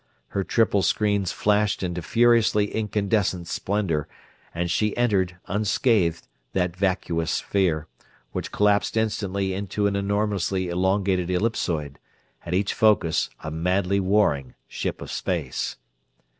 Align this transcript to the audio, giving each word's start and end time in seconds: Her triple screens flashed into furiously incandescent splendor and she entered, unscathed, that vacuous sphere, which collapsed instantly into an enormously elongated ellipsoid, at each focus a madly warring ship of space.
Her 0.29 0.43
triple 0.43 0.81
screens 0.81 1.31
flashed 1.31 1.83
into 1.83 2.01
furiously 2.01 2.73
incandescent 2.73 3.47
splendor 3.47 4.07
and 4.51 4.71
she 4.71 4.97
entered, 4.97 5.35
unscathed, 5.45 6.27
that 6.53 6.75
vacuous 6.75 7.29
sphere, 7.29 7.85
which 8.31 8.51
collapsed 8.51 8.97
instantly 8.97 9.53
into 9.53 9.85
an 9.85 9.95
enormously 9.95 10.69
elongated 10.69 11.29
ellipsoid, 11.29 11.99
at 12.43 12.55
each 12.55 12.73
focus 12.73 13.29
a 13.41 13.51
madly 13.51 13.99
warring 13.99 14.55
ship 14.67 15.01
of 15.03 15.11
space. 15.11 15.75